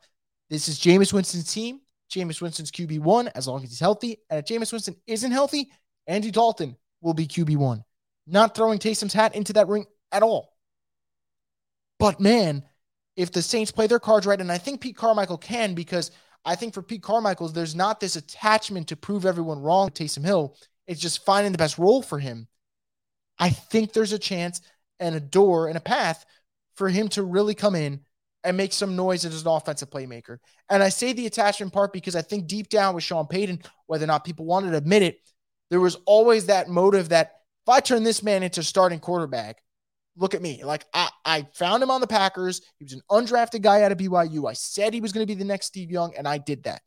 This 0.49 0.67
is 0.67 0.79
Jameis 0.79 1.13
Winston's 1.13 1.51
team. 1.51 1.81
Jameis 2.09 2.41
Winston's 2.41 2.71
QB1 2.71 3.31
as 3.35 3.47
long 3.47 3.63
as 3.63 3.69
he's 3.69 3.79
healthy. 3.79 4.17
And 4.29 4.39
if 4.39 4.45
Jameis 4.45 4.71
Winston 4.71 4.95
isn't 5.07 5.31
healthy, 5.31 5.71
Andy 6.07 6.31
Dalton 6.31 6.75
will 7.01 7.13
be 7.13 7.27
QB1. 7.27 7.83
Not 8.27 8.55
throwing 8.55 8.79
Taysom's 8.79 9.13
hat 9.13 9.35
into 9.35 9.53
that 9.53 9.67
ring 9.67 9.85
at 10.11 10.23
all. 10.23 10.55
But 11.99 12.19
man, 12.19 12.63
if 13.15 13.31
the 13.31 13.41
Saints 13.41 13.71
play 13.71 13.87
their 13.87 13.99
cards 13.99 14.25
right, 14.25 14.39
and 14.39 14.51
I 14.51 14.57
think 14.57 14.81
Pete 14.81 14.95
Carmichael 14.95 15.37
can 15.37 15.73
because 15.73 16.11
I 16.45 16.55
think 16.55 16.73
for 16.73 16.81
Pete 16.81 17.03
Carmichael, 17.03 17.49
there's 17.49 17.75
not 17.75 17.99
this 17.99 18.15
attachment 18.15 18.87
to 18.87 18.95
prove 18.95 19.25
everyone 19.25 19.59
wrong 19.59 19.85
with 19.85 19.95
Taysom 19.95 20.23
Hill. 20.23 20.55
It's 20.87 21.01
just 21.01 21.25
finding 21.25 21.51
the 21.51 21.57
best 21.57 21.77
role 21.77 22.01
for 22.01 22.17
him. 22.17 22.47
I 23.37 23.49
think 23.49 23.93
there's 23.93 24.13
a 24.13 24.19
chance 24.19 24.61
and 24.99 25.15
a 25.15 25.19
door 25.19 25.67
and 25.67 25.77
a 25.77 25.81
path 25.81 26.25
for 26.75 26.89
him 26.89 27.09
to 27.09 27.23
really 27.23 27.55
come 27.55 27.75
in 27.75 28.01
and 28.43 28.55
make 28.55 28.73
some 28.73 28.95
noise 28.95 29.25
as 29.25 29.41
an 29.41 29.47
offensive 29.47 29.89
playmaker. 29.89 30.37
And 30.69 30.81
I 30.81 30.89
say 30.89 31.13
the 31.13 31.25
attachment 31.25 31.73
part 31.73 31.91
because 31.91 32.15
I 32.15 32.21
think 32.21 32.47
deep 32.47 32.69
down 32.69 32.95
with 32.95 33.03
Sean 33.03 33.27
Payton, 33.27 33.61
whether 33.87 34.05
or 34.05 34.07
not 34.07 34.23
people 34.23 34.45
wanted 34.45 34.71
to 34.71 34.77
admit 34.77 35.03
it, 35.03 35.19
there 35.69 35.79
was 35.79 35.97
always 36.05 36.47
that 36.47 36.69
motive 36.69 37.09
that 37.09 37.33
if 37.65 37.69
I 37.69 37.79
turn 37.79 38.03
this 38.03 38.23
man 38.23 38.43
into 38.43 38.63
starting 38.63 38.99
quarterback, 38.99 39.61
look 40.15 40.33
at 40.33 40.41
me. 40.41 40.63
Like 40.63 40.85
I, 40.93 41.09
I 41.25 41.47
found 41.53 41.83
him 41.83 41.91
on 41.91 42.01
the 42.01 42.07
Packers. 42.07 42.61
He 42.77 42.85
was 42.85 42.93
an 42.93 43.01
undrafted 43.11 43.61
guy 43.61 43.83
out 43.83 43.91
of 43.91 43.97
BYU. 43.97 44.49
I 44.49 44.53
said 44.53 44.93
he 44.93 45.01
was 45.01 45.11
going 45.11 45.25
to 45.25 45.33
be 45.33 45.37
the 45.37 45.45
next 45.45 45.67
Steve 45.67 45.91
Young, 45.91 46.13
and 46.17 46.27
I 46.27 46.37
did 46.37 46.63
that. 46.63 46.81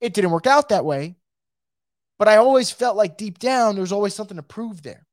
It 0.00 0.14
didn't 0.14 0.32
work 0.32 0.46
out 0.46 0.70
that 0.70 0.84
way. 0.84 1.16
But 2.18 2.28
I 2.28 2.36
always 2.36 2.70
felt 2.70 2.96
like 2.96 3.16
deep 3.16 3.38
down, 3.38 3.74
there 3.74 3.82
was 3.82 3.92
always 3.92 4.14
something 4.14 4.36
to 4.36 4.42
prove 4.42 4.82
there. 4.82 5.06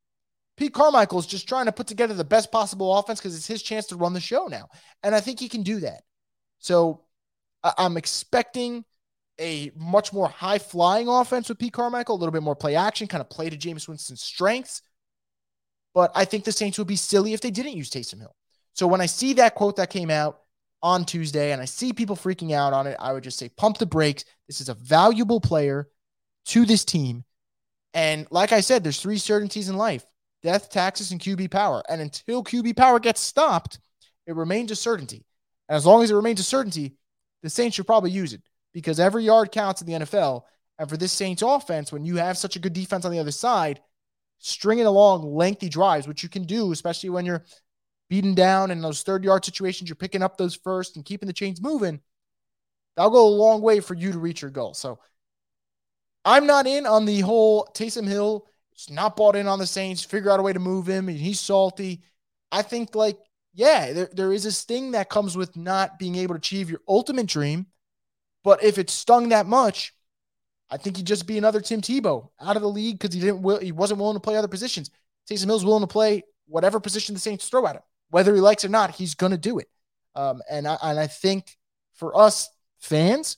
Pete 0.60 0.74
Carmichael 0.74 1.20
is 1.20 1.26
just 1.26 1.48
trying 1.48 1.68
to 1.68 1.72
put 1.72 1.88
together 1.88 2.14
the 2.14 2.26
best 2.26 2.52
possible 2.52 2.98
offense 2.98 3.22
because 3.22 3.34
it's 3.34 3.48
his 3.48 3.64
chance 3.64 3.86
to 3.88 3.96
run 3.96 4.12
the 4.12 4.20
show 4.20 4.48
now. 4.48 4.68
And 5.04 5.16
I 5.16 5.22
think 5.22 5.40
he 5.40 5.48
can 5.48 5.64
do 5.64 5.80
that. 5.80 6.02
So 6.58 7.06
I'm 7.64 7.96
expecting 7.96 8.84
a 9.40 9.72
much 9.78 10.12
more 10.12 10.28
high 10.28 10.60
flying 10.60 11.08
offense 11.08 11.48
with 11.48 11.60
Pete 11.60 11.72
Carmichael, 11.72 12.16
a 12.16 12.20
little 12.20 12.34
bit 12.34 12.44
more 12.44 12.58
play 12.58 12.76
action, 12.76 13.08
kind 13.08 13.22
of 13.22 13.30
play 13.30 13.50
to 13.50 13.56
Jameis 13.56 13.88
Winston's 13.88 14.22
strengths. 14.22 14.82
But 15.94 16.12
I 16.14 16.26
think 16.26 16.44
the 16.44 16.52
Saints 16.52 16.78
would 16.78 16.88
be 16.88 16.98
silly 16.98 17.32
if 17.32 17.40
they 17.40 17.52
didn't 17.52 17.78
use 17.78 17.90
Taysom 17.90 18.20
Hill. 18.20 18.36
So 18.74 18.86
when 18.86 19.00
I 19.00 19.06
see 19.06 19.34
that 19.36 19.56
quote 19.56 19.78
that 19.78 19.90
came 19.90 20.12
out 20.12 20.42
on 20.84 21.06
Tuesday 21.06 21.54
and 21.54 21.62
I 21.62 21.66
see 21.66 21.94
people 21.94 22.18
freaking 22.18 22.52
out 22.52 22.74
on 22.74 22.86
it, 22.86 22.98
I 23.00 23.14
would 23.14 23.24
just 23.24 23.40
say, 23.40 23.48
pump 23.48 23.78
the 23.78 23.86
brakes. 23.86 24.26
This 24.48 24.60
is 24.60 24.68
a 24.68 24.74
valuable 24.74 25.40
player 25.40 25.88
to 26.48 26.66
this 26.66 26.84
team. 26.84 27.24
And 27.94 28.28
like 28.30 28.52
I 28.52 28.60
said, 28.60 28.84
there's 28.84 29.02
three 29.02 29.20
certainties 29.20 29.70
in 29.70 29.78
life 29.78 30.06
death, 30.44 30.70
taxes, 30.70 31.12
and 31.12 31.20
QB 31.20 31.52
power. 31.52 31.84
And 31.90 32.02
until 32.02 32.44
QB 32.44 32.76
power 32.76 33.00
gets 33.00 33.22
stopped, 33.22 33.80
it 34.26 34.36
remains 34.36 34.72
a 34.72 34.76
certainty. 34.76 35.26
And 35.68 35.76
as 35.76 35.86
long 35.86 36.04
as 36.04 36.12
it 36.12 36.16
remains 36.16 36.40
a 36.40 36.44
certainty, 36.44 36.96
the 37.44 37.50
Saints 37.50 37.76
should 37.76 37.88
probably 37.88 38.12
use 38.12 38.34
it 38.34 38.42
because 38.74 39.00
every 39.00 39.24
yard 39.24 39.52
counts 39.52 39.82
in 39.82 39.88
the 39.88 40.06
NFL. 40.06 40.44
And 40.78 40.90
for 40.90 40.98
this 40.98 41.12
Saints 41.12 41.42
offense, 41.42 41.92
when 41.92 42.06
you 42.06 42.18
have 42.18 42.38
such 42.38 42.56
a 42.56 42.60
good 42.60 42.74
defense 42.74 43.06
on 43.06 43.12
the 43.12 43.20
other 43.20 43.32
side, 43.32 43.82
stringing 44.40 44.86
along 44.86 45.24
lengthy 45.24 45.70
drives, 45.70 46.08
which 46.08 46.24
you 46.24 46.30
can 46.30 46.44
do, 46.44 46.72
especially 46.72 47.10
when 47.10 47.26
you're 47.26 47.46
beaten 48.10 48.34
down 48.34 48.72
in 48.72 48.82
those 48.82 49.04
third 49.04 49.24
yard 49.24 49.46
situations, 49.46 49.90
you're 49.90 49.96
picking 49.96 50.24
up 50.24 50.38
those 50.38 50.56
first 50.56 50.96
and 50.96 51.06
keeping 51.06 51.28
the 51.28 51.34
chains 51.34 51.62
moving. 51.62 52.00
That'll 52.96 53.12
go 53.12 53.28
a 53.28 53.30
long 53.30 53.62
way 53.62 53.80
for 53.80 53.94
you 53.94 54.12
to 54.12 54.20
reach 54.20 54.42
your 54.42 54.52
goal. 54.52 54.74
So 54.74 55.00
I'm 56.26 56.48
not 56.48 56.68
in 56.68 56.86
on 56.86 57.06
the 57.06 57.22
whole 57.22 57.70
Taysom 57.74 58.08
Hill 58.08 58.46
Not 58.90 59.16
bought 59.16 59.36
in 59.36 59.48
on 59.48 59.60
the 59.60 59.68
Saints. 59.68 60.04
Figure 60.04 60.30
out 60.30 60.40
a 60.40 60.44
way 60.44 60.54
to 60.54 60.60
move 60.60 60.88
him. 60.88 61.10
And 61.10 61.18
he's 61.18 61.40
salty. 61.40 62.02
I 62.52 62.62
think, 62.62 62.96
like, 62.96 63.18
yeah, 63.54 63.92
there, 63.94 64.10
there 64.14 64.34
is 64.34 64.44
this 64.44 64.64
thing 64.64 64.92
that 64.92 65.10
comes 65.10 65.36
with 65.36 65.58
not 65.58 66.00
being 66.00 66.16
able 66.16 66.36
to 66.36 66.40
achieve 66.40 66.70
your 66.70 66.82
ultimate 66.88 67.26
dream. 67.26 67.68
But 68.44 68.64
if 68.64 68.78
it 68.78 68.90
stung 68.90 69.30
that 69.30 69.46
much, 69.46 69.94
I 70.70 70.78
think 70.78 70.98
he'd 70.98 71.06
just 71.08 71.28
be 71.28 71.38
another 71.38 71.62
Tim 71.62 71.82
Tebow 71.82 72.30
out 72.40 72.56
of 72.56 72.62
the 72.62 72.70
league 72.70 73.00
because 73.00 73.14
he 73.14 73.20
didn't 73.20 73.42
will, 73.42 73.60
he 73.60 73.72
wasn't 73.72 74.00
willing 74.00 74.16
to 74.16 74.22
play 74.22 74.38
other 74.38 74.48
positions. 74.48 74.92
Taysom 75.30 75.46
Hill's 75.46 75.66
willing 75.66 75.82
to 75.82 75.88
play 75.88 76.24
whatever 76.48 76.80
position 76.80 77.16
the 77.16 77.22
Saints 77.22 77.50
throw 77.50 77.66
at 77.68 77.76
him, 77.76 77.82
whether 78.10 78.34
he 78.34 78.42
likes 78.42 78.64
it 78.64 78.68
or 78.68 78.72
not. 78.72 78.96
He's 78.96 79.16
going 79.16 79.32
to 79.32 79.38
do 79.38 79.60
it. 79.60 79.68
Um, 80.16 80.42
and 80.50 80.68
I 80.68 80.78
and 80.82 81.00
I 81.00 81.08
think 81.08 81.58
for 81.94 82.18
us 82.18 82.50
fans, 82.80 83.38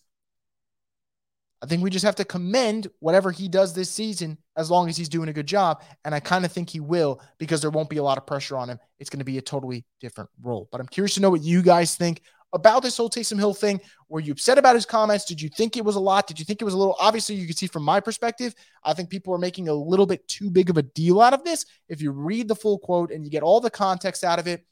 I 1.61 1.67
think 1.67 1.83
we 1.83 1.89
just 1.89 2.05
have 2.05 2.15
to 2.15 2.25
commend 2.25 2.87
whatever 2.99 3.31
he 3.31 3.47
does 3.47 3.73
this 3.73 3.89
season 3.89 4.37
as 4.61 4.71
long 4.71 4.87
as 4.87 4.95
he's 4.95 5.09
doing 5.09 5.27
a 5.27 5.33
good 5.33 5.47
job. 5.47 5.83
And 6.05 6.15
I 6.15 6.19
kind 6.19 6.45
of 6.45 6.51
think 6.51 6.69
he 6.69 6.79
will 6.79 7.21
because 7.37 7.61
there 7.61 7.69
won't 7.69 7.89
be 7.89 7.97
a 7.97 8.03
lot 8.03 8.17
of 8.17 8.25
pressure 8.25 8.55
on 8.55 8.69
him. 8.69 8.79
It's 8.99 9.09
going 9.09 9.19
to 9.19 9.25
be 9.25 9.37
a 9.37 9.41
totally 9.41 9.85
different 9.99 10.29
role. 10.41 10.69
But 10.71 10.79
I'm 10.79 10.87
curious 10.87 11.15
to 11.15 11.21
know 11.21 11.29
what 11.29 11.43
you 11.43 11.61
guys 11.61 11.95
think 11.95 12.21
about 12.53 12.83
this 12.83 12.97
whole 12.97 13.09
Taysom 13.09 13.37
Hill 13.37 13.53
thing. 13.53 13.81
Were 14.09 14.19
you 14.19 14.33
upset 14.33 14.57
about 14.57 14.75
his 14.75 14.85
comments? 14.85 15.25
Did 15.25 15.41
you 15.41 15.49
think 15.49 15.77
it 15.77 15.85
was 15.85 15.95
a 15.95 15.99
lot? 15.99 16.27
Did 16.27 16.39
you 16.39 16.45
think 16.45 16.61
it 16.61 16.65
was 16.65 16.73
a 16.73 16.77
little? 16.77 16.95
Obviously, 16.99 17.35
you 17.35 17.47
can 17.47 17.55
see 17.55 17.67
from 17.67 17.83
my 17.83 17.99
perspective, 17.99 18.53
I 18.83 18.93
think 18.93 19.09
people 19.09 19.33
are 19.33 19.39
making 19.39 19.67
a 19.67 19.73
little 19.73 20.05
bit 20.05 20.27
too 20.27 20.49
big 20.49 20.69
of 20.69 20.77
a 20.77 20.81
deal 20.81 21.21
out 21.21 21.33
of 21.33 21.43
this. 21.43 21.65
If 21.89 22.01
you 22.01 22.11
read 22.11 22.47
the 22.47 22.55
full 22.55 22.79
quote 22.79 23.11
and 23.11 23.23
you 23.23 23.31
get 23.31 23.43
all 23.43 23.61
the 23.61 23.69
context 23.69 24.23
out 24.23 24.39
of 24.39 24.47
it, 24.47 24.65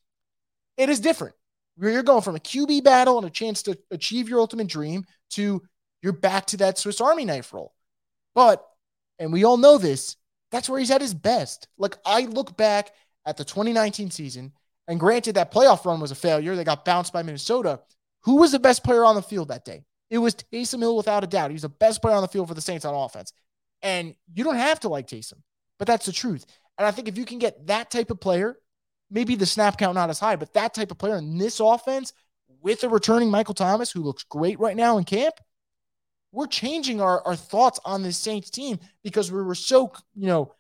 it 0.77 0.89
is 0.89 0.99
different. 0.99 1.35
You're 1.77 2.03
going 2.03 2.21
from 2.21 2.35
a 2.35 2.39
QB 2.39 2.83
battle 2.83 3.17
and 3.17 3.27
a 3.27 3.29
chance 3.29 3.63
to 3.63 3.77
achieve 3.91 4.27
your 4.27 4.41
ultimate 4.41 4.67
dream 4.67 5.05
to 5.31 5.61
you're 6.01 6.13
back 6.13 6.45
to 6.47 6.57
that 6.57 6.77
Swiss 6.77 7.01
Army 7.01 7.25
knife 7.25 7.53
role. 7.53 7.73
But, 8.35 8.65
and 9.19 9.31
we 9.31 9.43
all 9.43 9.57
know 9.57 9.77
this, 9.77 10.15
that's 10.51 10.69
where 10.69 10.79
he's 10.79 10.91
at 10.91 11.01
his 11.01 11.13
best. 11.13 11.67
Like 11.77 11.97
I 12.05 12.21
look 12.21 12.57
back 12.57 12.91
at 13.25 13.37
the 13.37 13.45
2019 13.45 14.11
season, 14.11 14.53
and 14.87 14.99
granted 14.99 15.35
that 15.35 15.51
playoff 15.51 15.85
run 15.85 15.99
was 15.99 16.11
a 16.11 16.15
failure. 16.15 16.55
They 16.55 16.63
got 16.63 16.85
bounced 16.85 17.13
by 17.13 17.21
Minnesota. 17.21 17.81
Who 18.23 18.37
was 18.37 18.51
the 18.51 18.59
best 18.59 18.83
player 18.83 19.05
on 19.05 19.15
the 19.15 19.21
field 19.21 19.49
that 19.49 19.65
day? 19.65 19.83
It 20.09 20.17
was 20.17 20.35
Taysom 20.35 20.79
Hill 20.79 20.97
without 20.97 21.23
a 21.23 21.27
doubt. 21.27 21.51
He 21.51 21.55
was 21.55 21.61
the 21.61 21.69
best 21.69 22.01
player 22.01 22.15
on 22.15 22.23
the 22.23 22.27
field 22.27 22.47
for 22.47 22.55
the 22.55 22.61
Saints 22.61 22.85
on 22.85 22.95
offense. 22.95 23.31
And 23.81 24.15
you 24.33 24.43
don't 24.43 24.55
have 24.55 24.79
to 24.81 24.89
like 24.89 25.07
Taysom, 25.07 25.41
but 25.77 25.87
that's 25.87 26.07
the 26.07 26.11
truth. 26.11 26.45
And 26.77 26.87
I 26.87 26.91
think 26.91 27.07
if 27.07 27.17
you 27.17 27.25
can 27.25 27.37
get 27.37 27.67
that 27.67 27.91
type 27.91 28.09
of 28.09 28.19
player, 28.19 28.57
maybe 29.11 29.35
the 29.35 29.45
snap 29.45 29.77
count 29.77 29.95
not 29.95 30.09
as 30.09 30.19
high, 30.19 30.35
but 30.35 30.53
that 30.53 30.73
type 30.73 30.91
of 30.91 30.97
player 30.97 31.17
in 31.17 31.37
this 31.37 31.59
offense 31.59 32.13
with 32.61 32.83
a 32.83 32.89
returning 32.89 33.29
Michael 33.29 33.53
Thomas, 33.53 33.91
who 33.91 34.01
looks 34.01 34.23
great 34.23 34.59
right 34.59 34.75
now 34.75 34.97
in 34.97 35.03
camp, 35.03 35.35
we're 36.31 36.47
changing 36.47 37.01
our, 37.01 37.25
our 37.25 37.35
thoughts 37.35 37.79
on 37.85 38.03
this 38.03 38.17
Saints 38.17 38.49
team 38.49 38.79
because 39.03 39.31
we 39.31 39.41
were 39.41 39.55
so, 39.55 39.91
you 40.15 40.27
know, 40.27 40.53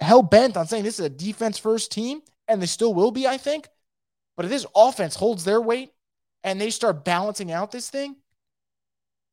hell 0.00 0.22
bent 0.22 0.56
on 0.56 0.66
saying 0.66 0.84
this 0.84 1.00
is 1.00 1.06
a 1.06 1.10
defense 1.10 1.58
first 1.58 1.90
team, 1.90 2.20
and 2.46 2.62
they 2.62 2.66
still 2.66 2.94
will 2.94 3.10
be, 3.10 3.26
I 3.26 3.36
think. 3.36 3.68
But 4.36 4.44
if 4.44 4.50
this 4.50 4.66
offense 4.74 5.16
holds 5.16 5.44
their 5.44 5.60
weight 5.60 5.92
and 6.44 6.60
they 6.60 6.70
start 6.70 7.04
balancing 7.04 7.50
out 7.50 7.72
this 7.72 7.90
thing, 7.90 8.16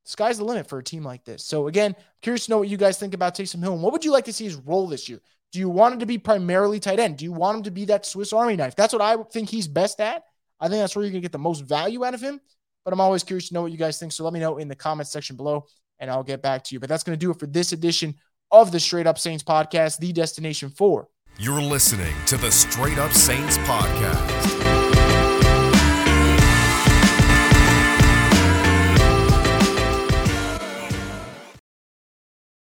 sky's 0.04 0.40
the 0.40 0.46
limit 0.46 0.68
for 0.68 0.80
a 0.80 0.84
team 0.84 1.04
like 1.04 1.24
this. 1.24 1.44
So 1.44 1.68
again, 1.68 1.96
curious 2.22 2.46
to 2.46 2.52
know 2.52 2.58
what 2.60 2.70
you 2.70 2.78
guys 2.78 2.98
think 2.98 3.14
about 3.14 3.36
Taysom 3.36 3.62
Hill 3.62 3.74
and 3.74 3.84
what 3.84 3.94
would 3.94 4.04
you 4.04 4.12
like 4.12 4.26
to 4.26 4.34
see 4.34 4.46
his 4.46 4.56
role 4.56 4.88
this 4.88 5.08
year? 5.08 5.22
Do 5.52 5.60
you 5.60 5.70
want 5.70 5.94
him 5.94 6.00
to 6.00 6.06
be 6.06 6.18
primarily 6.18 6.80
tight 6.80 7.00
end? 7.00 7.18
Do 7.18 7.26
you 7.26 7.32
want 7.32 7.58
him 7.58 7.64
to 7.64 7.72
be 7.72 7.86
that 7.86 8.06
Swiss 8.06 8.34
Army 8.34 8.56
knife? 8.56 8.76
That's 8.76 8.94
what 8.94 9.02
I 9.02 9.16
think 9.32 9.50
he's 9.50 9.68
best 9.68 10.02
at. 10.02 10.24
I 10.60 10.68
think 10.68 10.82
that's 10.82 10.96
where 10.96 11.06
you're 11.06 11.12
gonna 11.12 11.22
get 11.22 11.32
the 11.32 11.38
most 11.38 11.62
value 11.62 12.04
out 12.04 12.16
of 12.16 12.22
him 12.22 12.42
but 12.86 12.94
I'm 12.94 13.02
always 13.02 13.24
curious 13.24 13.50
to 13.50 13.54
know 13.56 13.64
what 13.64 13.72
you 13.72 13.78
guys 13.78 14.00
think. 14.00 14.14
So 14.14 14.24
let 14.24 14.32
me 14.32 14.40
know 14.40 14.58
in 14.58 14.70
the 14.70 14.76
comments 14.76 15.12
section 15.12 15.36
below 15.36 15.66
and 16.00 16.10
I'll 16.10 16.24
get 16.24 16.42
back 16.42 16.64
to 16.66 16.76
you. 16.76 16.80
But 16.80 16.88
that's 16.88 17.04
going 17.04 17.18
to 17.18 17.24
do 17.24 17.32
it 17.32 17.40
for 17.40 17.48
this 17.48 17.74
edition 17.74 18.16
of 18.52 18.72
the 18.72 18.80
Straight 18.80 19.08
Up 19.08 19.18
Saints 19.18 19.44
podcast, 19.44 19.98
the 19.98 20.14
destination 20.14 20.70
for. 20.70 21.10
You're 21.38 21.62
listening 21.62 22.16
to 22.28 22.38
the 22.38 22.52
Straight 22.52 22.98
Up 22.98 23.12
Saints 23.12 23.58
podcast. 23.60 24.65